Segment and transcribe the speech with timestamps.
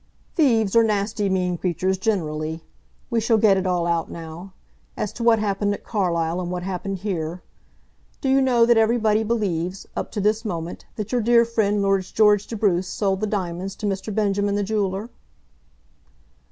[0.33, 2.63] "Thieves are nasty, mean creatures generally.
[3.11, 4.53] We shall get it all out now,
[4.97, 7.43] as to what happened at Carlisle and what happened here.
[8.19, 12.01] Do you know that everybody believes, up to this moment, that your dear friend Lord
[12.01, 14.11] George de Bruce sold the diamonds to Mr.
[14.11, 15.11] Benjamin, the jeweller?"